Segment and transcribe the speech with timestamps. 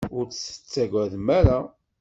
[0.17, 1.59] Ur tt-tettagademt ara.